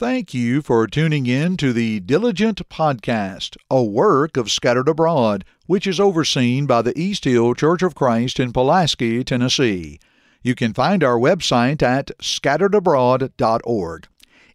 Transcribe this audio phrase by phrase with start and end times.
[0.00, 5.86] Thank you for tuning in to the Diligent Podcast, a work of Scattered Abroad, which
[5.86, 10.00] is overseen by the East Hill Church of Christ in Pulaski, Tennessee.
[10.40, 14.08] You can find our website at scatteredabroad.org.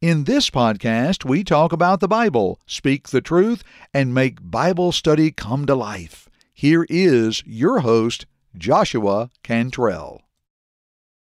[0.00, 5.32] In this podcast, we talk about the Bible, speak the truth, and make Bible study
[5.32, 6.28] come to life.
[6.54, 10.21] Here is your host, Joshua Cantrell.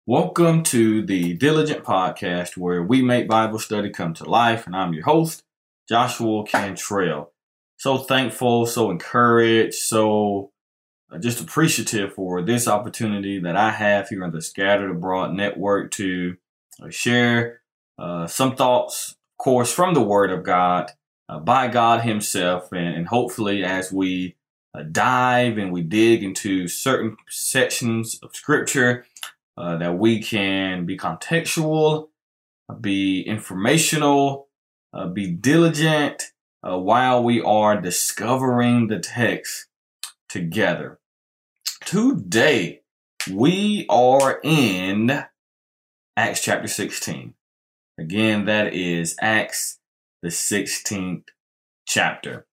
[0.06, 4.66] Welcome to the Diligent Podcast, where we make Bible study come to life.
[4.66, 5.44] And I'm your host,
[5.90, 7.32] Joshua Cantrell.
[7.76, 10.52] So thankful, so encouraged, so
[11.12, 15.90] uh, just appreciative for this opportunity that I have here on the Scattered Abroad Network
[15.92, 16.38] to
[16.82, 17.60] uh, share
[17.98, 20.92] uh, some thoughts, of course, from the Word of God
[21.28, 22.72] uh, by God Himself.
[22.72, 24.36] And, and hopefully, as we
[24.74, 29.04] uh, dive and we dig into certain sections of Scripture,
[29.56, 32.08] uh, that we can be contextual,
[32.80, 34.48] be informational,
[34.92, 36.32] uh, be diligent
[36.62, 39.66] uh, while we are discovering the text
[40.28, 40.98] together.
[41.84, 42.80] Today,
[43.32, 45.24] we are in
[46.16, 47.34] Acts chapter 16.
[47.98, 49.78] Again, that is Acts,
[50.22, 51.24] the 16th
[51.86, 52.46] chapter.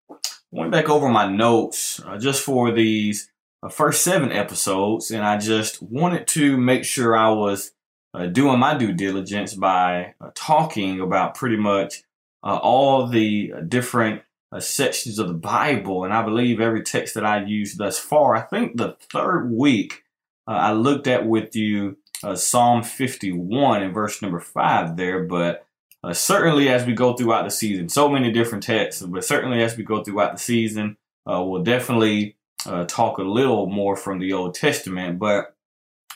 [0.51, 3.36] Went back over my notes uh, just for these uh,
[3.69, 7.71] first seven episodes, and I just wanted to make sure I was
[8.13, 12.03] uh, doing my due diligence by uh, talking about pretty much
[12.43, 16.03] uh, all the different uh, sections of the Bible.
[16.03, 20.03] And I believe every text that I used thus far, I think the third week
[20.47, 21.97] uh, I looked at with you
[22.33, 25.67] Psalm 51 and verse number five there, but
[26.13, 29.83] certainly as we go throughout the season, so many different texts, but certainly as we
[29.83, 32.36] go throughout the season, we'll definitely
[32.67, 35.19] uh, talk a little more from the Old Testament.
[35.19, 35.55] But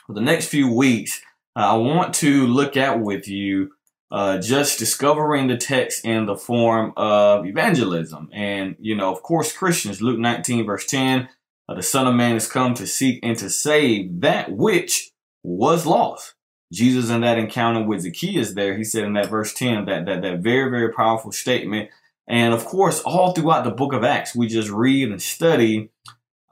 [0.06, 1.20] for the next few weeks,
[1.56, 3.72] uh, I want to look at with you
[4.10, 8.28] uh, just discovering the text in the form of evangelism.
[8.32, 11.28] And, you know, of course, Christians, Luke 19, verse 10,
[11.68, 15.10] uh, the Son of Man has come to seek and to save that which
[15.42, 16.34] was lost.
[16.72, 20.22] Jesus in that encounter with Zacchaeus there, he said in that verse 10, that, that,
[20.22, 21.90] that very, very powerful statement.
[22.28, 25.90] And of course, all throughout the book of Acts, we just read and study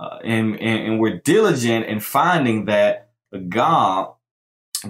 [0.01, 3.11] uh, and, and, and we're diligent in finding that
[3.51, 4.15] God,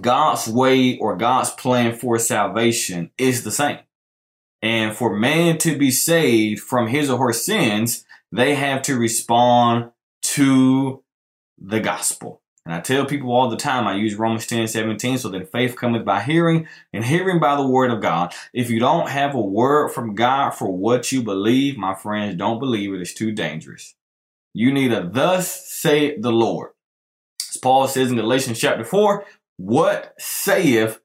[0.01, 3.81] God's way or God's plan for salvation is the same.
[4.63, 9.91] And for man to be saved from his or her sins, they have to respond
[10.23, 11.03] to
[11.59, 12.41] the gospel.
[12.65, 15.75] And I tell people all the time, I use Romans 10 17, so that faith
[15.75, 18.33] cometh by hearing, and hearing by the word of God.
[18.53, 22.61] If you don't have a word from God for what you believe, my friends, don't
[22.61, 23.01] believe it.
[23.01, 23.97] It's too dangerous.
[24.53, 26.71] You need a thus say the Lord.
[27.49, 29.25] As Paul says in Galatians chapter 4,
[29.59, 31.01] what saith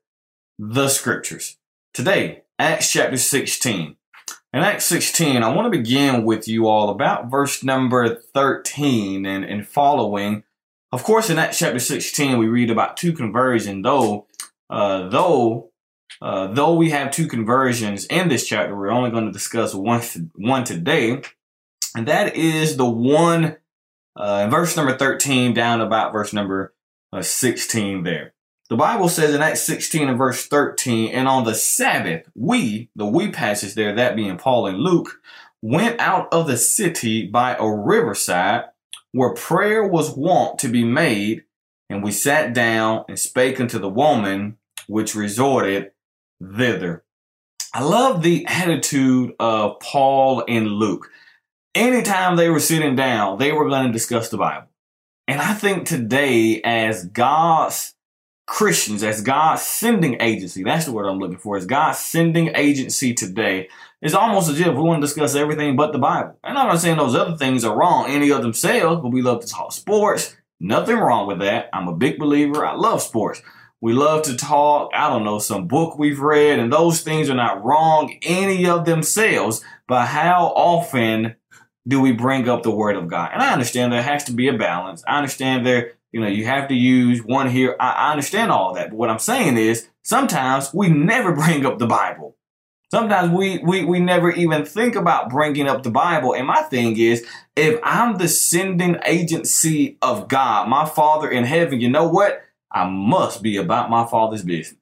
[0.58, 1.58] the scriptures?
[1.94, 3.96] Today, Acts chapter 16.
[4.54, 9.44] In Acts 16, I want to begin with you all about verse number 13 and,
[9.44, 10.44] and following.
[10.92, 14.28] Of course, in Acts chapter 16, we read about two conversions, though,
[14.70, 15.72] uh, though,
[16.22, 20.02] uh, though we have two conversions in this chapter, we're only going to discuss one,
[20.36, 21.22] one today.
[21.96, 23.58] And that is the one
[24.16, 26.74] uh, verse number 13 down about verse number
[27.14, 28.34] uh, 16 there.
[28.70, 33.06] The Bible says in Acts 16 and verse 13, and on the Sabbath, we, the
[33.06, 35.22] we passage there, that being Paul and Luke,
[35.62, 38.66] went out of the city by a riverside
[39.12, 41.44] where prayer was wont to be made,
[41.90, 44.58] and we sat down and spake unto the woman
[44.88, 45.92] which resorted
[46.42, 47.04] thither.
[47.74, 51.10] I love the attitude of Paul and Luke
[51.76, 54.68] anytime they were sitting down, they were going to discuss the Bible.
[55.28, 57.94] And I think today, as God's
[58.48, 63.14] Christians, as God's sending agency, that's the word I'm looking for, as God's sending agency
[63.14, 63.70] today,
[64.02, 66.38] it's almost as if we want to discuss everything but the Bible.
[66.44, 69.42] And I'm not saying those other things are wrong, any of themselves, but we love
[69.42, 70.36] to talk sports.
[70.60, 71.70] Nothing wrong with that.
[71.74, 72.66] I'm a big believer.
[72.66, 73.42] I love sports.
[73.82, 77.36] We love to talk, I don't know, some book we've read, and those things are
[77.36, 81.36] not wrong, any of themselves, but how often
[81.88, 83.32] do we bring up the word of God?
[83.34, 85.04] And I understand there has to be a balance.
[85.08, 87.76] I understand there, you know, you have to use one here.
[87.80, 88.90] I, I understand all that.
[88.90, 92.36] But what I'm saying is sometimes we never bring up the Bible.
[92.92, 96.34] Sometimes we, we, we never even think about bringing up the Bible.
[96.34, 101.82] And my thing is, if I'm the sending agency of God, my Father in heaven,
[101.82, 102.44] you know what?
[102.72, 104.80] I must be about my Father's business.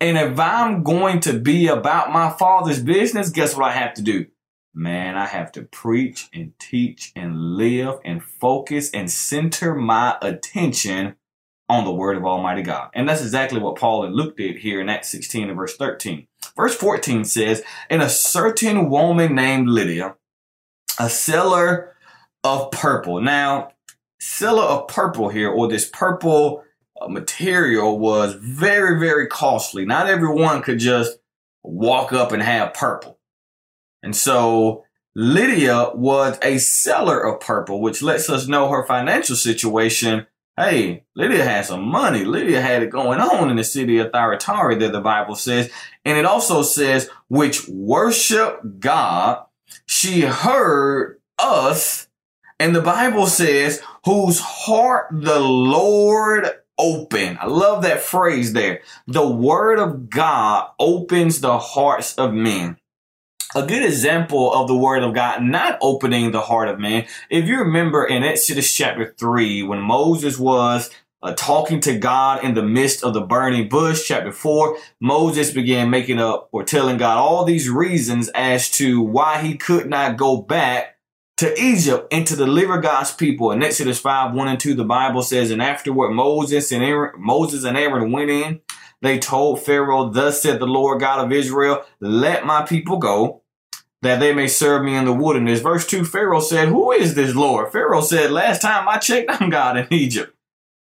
[0.00, 4.02] And if I'm going to be about my Father's business, guess what I have to
[4.02, 4.26] do?
[4.74, 11.16] Man, I have to preach and teach and live and focus and center my attention
[11.68, 12.90] on the word of Almighty God.
[12.94, 16.26] And that's exactly what Paul and Luke did here in Acts 16 and verse 13.
[16.56, 20.16] Verse 14 says, And a certain woman named Lydia,
[20.98, 21.94] a seller
[22.44, 23.20] of purple.
[23.20, 23.72] Now,
[24.20, 26.64] seller of purple here, or this purple
[27.00, 29.86] uh, material, was very, very costly.
[29.86, 31.18] Not everyone could just
[31.62, 33.11] walk up and have purple.
[34.02, 34.84] And so
[35.14, 40.26] Lydia was a seller of purple, which lets us know her financial situation.
[40.56, 42.24] Hey, Lydia had some money.
[42.24, 45.70] Lydia had it going on in the city of Thyatira, that the Bible says.
[46.04, 49.44] And it also says, which worship God.
[49.86, 52.08] She heard us.
[52.58, 56.48] And the Bible says, whose heart the Lord
[56.78, 57.38] open.
[57.40, 58.82] I love that phrase there.
[59.06, 62.76] The word of God opens the hearts of men.
[63.54, 67.06] A good example of the word of God not opening the heart of man.
[67.28, 70.88] If you remember in Exodus chapter 3, when Moses was
[71.22, 75.90] uh, talking to God in the midst of the burning bush, chapter 4, Moses began
[75.90, 80.40] making up or telling God all these reasons as to why he could not go
[80.40, 80.96] back
[81.36, 83.52] to Egypt and to deliver God's people.
[83.52, 87.64] In Exodus 5, 1 and 2, the Bible says, And afterward Moses and Aaron, Moses
[87.64, 88.62] and Aaron went in.
[89.02, 93.41] They told Pharaoh, Thus said the Lord God of Israel, Let my people go,
[94.02, 95.60] that they may serve me in the wilderness.
[95.60, 97.72] Verse 2, Pharaoh said, Who is this Lord?
[97.72, 100.36] Pharaoh said, Last time I checked, I'm God in Egypt.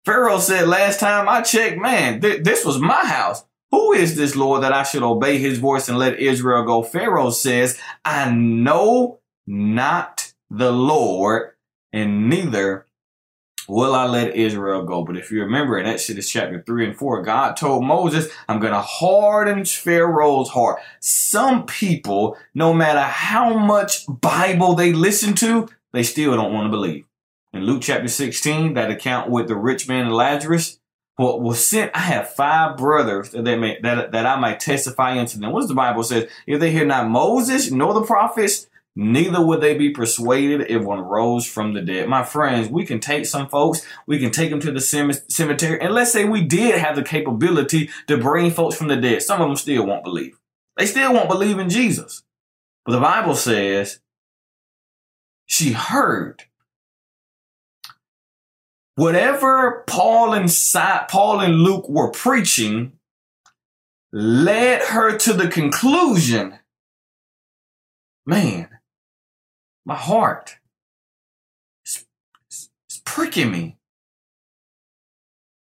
[0.05, 3.43] Pharaoh said, Last time I checked, man, th- this was my house.
[3.71, 6.81] Who is this Lord that I should obey his voice and let Israel go?
[6.81, 11.51] Pharaoh says, I know not the Lord,
[11.93, 12.85] and neither
[13.69, 15.03] will I let Israel go.
[15.03, 18.73] But if you remember in Exodus chapter 3 and 4, God told Moses, I'm going
[18.73, 20.79] to harden Pharaoh's heart.
[20.99, 26.71] Some people, no matter how much Bible they listen to, they still don't want to
[26.71, 27.05] believe.
[27.53, 30.79] In Luke chapter 16, that account with the rich man and Lazarus,
[31.15, 35.37] what was sent, I have five brothers that, may, that, that I might testify unto
[35.37, 35.51] them.
[35.51, 36.29] What does the Bible say?
[36.47, 40.99] If they hear not Moses nor the prophets, neither would they be persuaded if one
[40.99, 42.07] rose from the dead.
[42.07, 45.93] My friends, we can take some folks, we can take them to the cemetery, and
[45.93, 49.21] let's say we did have the capability to bring folks from the dead.
[49.21, 50.37] Some of them still won't believe.
[50.77, 52.23] They still won't believe in Jesus.
[52.85, 53.99] But the Bible says
[55.45, 56.43] she heard.
[58.95, 60.49] Whatever Paul and
[61.09, 62.93] Paul and Luke were preaching
[64.11, 66.59] led her to the conclusion,
[68.25, 68.68] man,
[69.89, 70.57] my heart
[71.83, 72.05] is,
[73.05, 73.75] pricking me.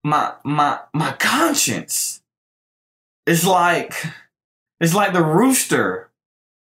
[0.04, 2.22] My my my conscience
[3.24, 3.94] is like
[4.80, 6.10] it's like the rooster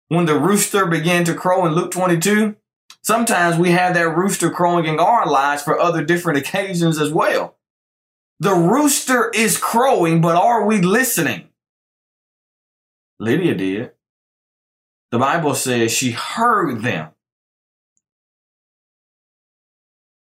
[0.09, 2.57] when the rooster began to crow in Luke 22.
[3.01, 7.55] Sometimes we have that rooster crowing in our lives for other different occasions as well.
[8.41, 11.47] The rooster is crowing, but are we listening?
[13.21, 13.91] Lydia did.
[15.11, 17.12] The Bible says she heard them.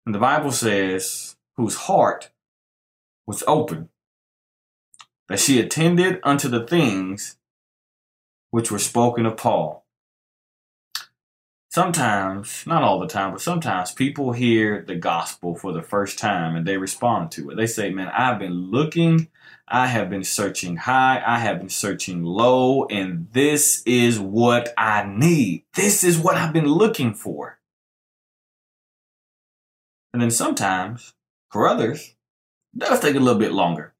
[0.05, 2.31] And the Bible says, whose heart
[3.27, 3.89] was open,
[5.29, 7.37] that she attended unto the things
[8.49, 9.85] which were spoken of Paul.
[11.69, 16.53] Sometimes, not all the time, but sometimes people hear the gospel for the first time
[16.53, 17.55] and they respond to it.
[17.55, 19.29] They say, Man, I've been looking,
[19.69, 25.05] I have been searching high, I have been searching low, and this is what I
[25.07, 25.63] need.
[25.73, 27.57] This is what I've been looking for.
[30.13, 31.13] And then sometimes,
[31.49, 32.15] for others,
[32.73, 33.93] it does take a little bit longer.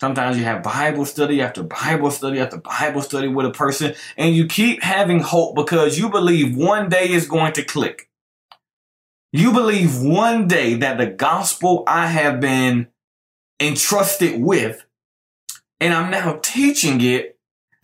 [0.00, 4.34] Sometimes you have Bible study after Bible study after Bible study with a person, and
[4.34, 8.08] you keep having hope because you believe one day is going to click.
[9.32, 12.88] You believe one day that the gospel I have been
[13.60, 14.84] entrusted with,
[15.80, 17.33] and I'm now teaching it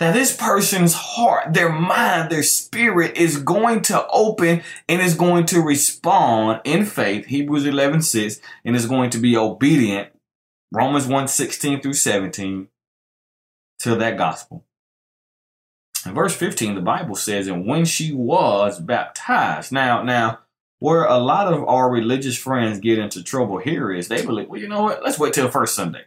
[0.00, 5.44] that this person's heart, their mind, their spirit is going to open and is going
[5.44, 10.08] to respond in faith, Hebrews 11 6, and is going to be obedient,
[10.72, 12.68] Romans 1 16 through 17,
[13.80, 14.64] to that gospel.
[16.06, 19.70] In verse 15, the Bible says, and when she was baptized.
[19.70, 20.38] Now, now,
[20.78, 24.58] where a lot of our religious friends get into trouble here is they believe, well,
[24.58, 25.04] you know what?
[25.04, 26.04] Let's wait till the first Sunday.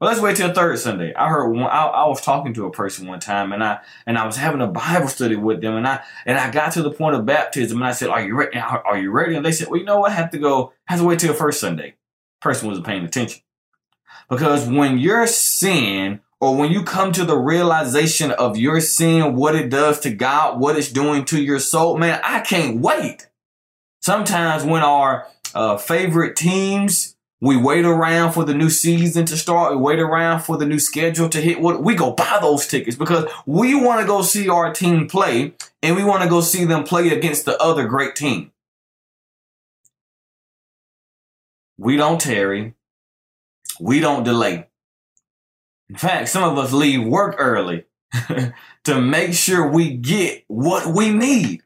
[0.00, 1.14] Well, let's wait till third Sunday.
[1.14, 1.62] I heard one.
[1.62, 4.60] I, I, was talking to a person one time, and I and I was having
[4.60, 7.78] a Bible study with them, and I and I got to the point of baptism,
[7.78, 8.58] and I said, "Are you ready?
[8.58, 10.10] Are you ready?" And they said, "Well, you know what?
[10.10, 10.72] I have to go.
[10.88, 11.94] I have to wait till first Sunday."
[12.40, 13.40] Person wasn't paying attention
[14.28, 19.54] because when your sin or when you come to the realization of your sin, what
[19.54, 23.28] it does to God, what it's doing to your soul, man, I can't wait.
[24.02, 27.13] Sometimes when our uh, favorite teams
[27.44, 29.72] We wait around for the new season to start.
[29.72, 31.60] We wait around for the new schedule to hit.
[31.60, 35.94] We go buy those tickets because we want to go see our team play and
[35.94, 38.50] we want to go see them play against the other great team.
[41.76, 42.72] We don't tarry.
[43.78, 44.68] We don't delay.
[45.90, 47.84] In fact, some of us leave work early
[48.84, 51.62] to make sure we get what we need.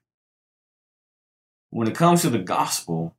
[1.70, 3.14] When it comes to the gospel,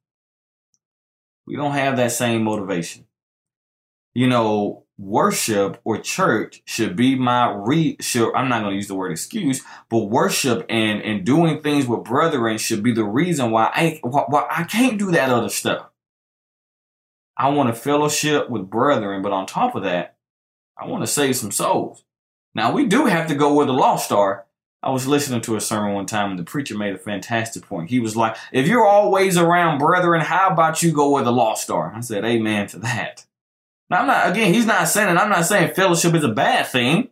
[1.50, 3.06] we don't have that same motivation.
[4.14, 8.88] You know, worship or church should be my re should I'm not going to use
[8.88, 13.50] the word excuse, but worship and and doing things with brethren should be the reason
[13.50, 15.90] why I why I can't do that other stuff.
[17.36, 20.18] I want to fellowship with brethren, but on top of that,
[20.78, 22.04] I want to save some souls.
[22.54, 24.46] Now we do have to go where the lost are.
[24.82, 27.90] I was listening to a sermon one time and the preacher made a fantastic point.
[27.90, 31.70] He was like, if you're always around brethren, how about you go where the lost
[31.70, 31.94] are?
[31.94, 33.26] I said, amen to that.
[33.90, 37.10] Now I'm not, again, he's not saying, I'm not saying fellowship is a bad thing.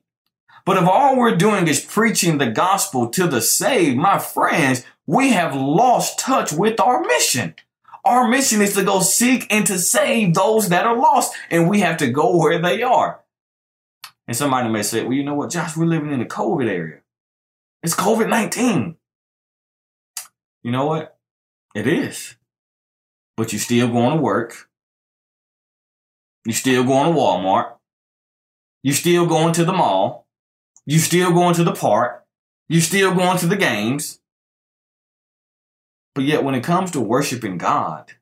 [0.64, 5.30] But if all we're doing is preaching the gospel to the saved, my friends, we
[5.32, 7.56] have lost touch with our mission.
[8.04, 11.80] Our mission is to go seek and to save those that are lost, and we
[11.80, 13.22] have to go where they are.
[14.28, 17.00] And somebody may say, well, you know what, Josh, we're living in the COVID area.
[17.84, 18.96] It's COVID 19.
[20.64, 21.18] You know what?
[21.76, 22.36] It is.
[23.36, 24.70] But you're still going to work.
[26.46, 27.76] You're still going to Walmart.
[28.84, 30.28] You're still going to the mall.
[30.86, 32.26] You're still going to the park.
[32.70, 34.20] You're still going to the games.
[36.16, 38.14] But yet when it comes to worshiping God,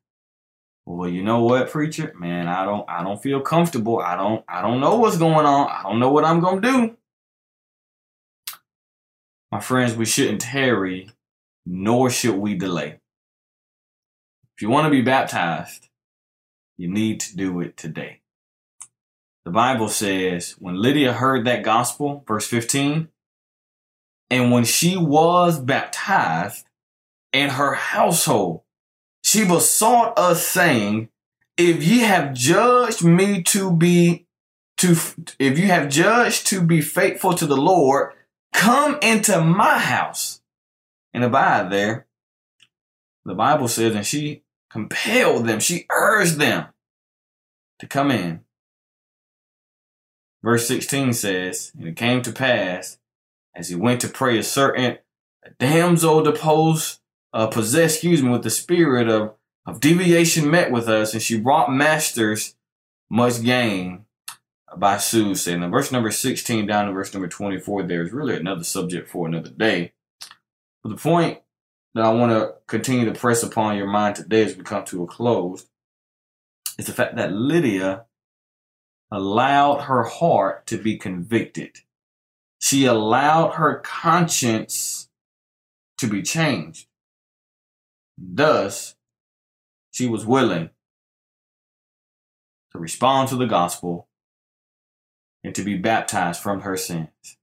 [0.85, 2.13] well, you know what, preacher?
[2.19, 3.99] Man, I don't I don't feel comfortable.
[3.99, 5.69] I don't I don't know what's going on.
[5.69, 6.97] I don't know what I'm to do.
[9.55, 11.09] My friends, we shouldn't tarry,
[11.65, 12.99] nor should we delay.
[14.53, 15.87] If you want to be baptized,
[16.77, 18.19] you need to do it today.
[19.45, 23.07] The Bible says when Lydia heard that gospel, verse 15,
[24.29, 26.65] and when she was baptized,
[27.31, 28.63] and her household.
[29.21, 31.07] She besought us, saying,
[31.55, 34.27] If ye have judged me to be
[34.79, 34.97] to
[35.39, 38.11] if you have judged to be faithful to the Lord,
[38.55, 40.41] come into my house
[41.13, 42.07] and abide there.
[43.25, 46.67] The Bible says, and she compelled them, she urged them
[47.79, 48.41] to come in.
[50.43, 52.99] Verse 16 says, And it came to pass,
[53.55, 54.99] as he went to pray, a certain
[55.59, 56.99] damsel deposed
[57.33, 59.33] uh, possessed, excuse me, with the spirit of,
[59.65, 62.55] of deviation met with us, and she brought masters
[63.09, 64.04] much gain
[64.79, 65.61] by soothsaying.
[65.61, 69.27] Now, verse number 16 down to verse number 24, there is really another subject for
[69.27, 69.93] another day.
[70.83, 71.39] But the point
[71.93, 75.03] that I want to continue to press upon your mind today as we come to
[75.03, 75.65] a close
[76.77, 78.05] is the fact that Lydia
[79.11, 81.77] allowed her heart to be convicted.
[82.59, 85.09] She allowed her conscience
[85.97, 86.87] to be changed.
[88.17, 88.95] Thus,
[89.91, 90.69] she was willing
[92.71, 94.07] to respond to the gospel
[95.45, 97.37] and to be baptized from her sins.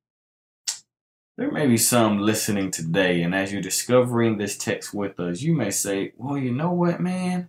[1.39, 5.55] There may be some listening today, and as you're discovering this text with us, you
[5.55, 7.49] may say, Well, you know what, man?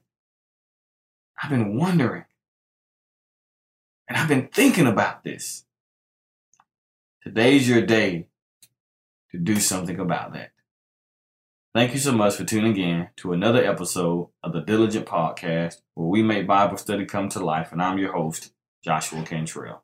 [1.42, 2.26] I've been wondering.
[4.08, 5.66] And I've been thinking about this.
[7.24, 8.28] Today's your day
[9.32, 10.52] to do something about that.
[11.74, 16.08] Thank you so much for tuning in to another episode of the Diligent Podcast, where
[16.08, 17.72] we make Bible study come to life.
[17.72, 19.84] And I'm your host, Joshua Cantrell.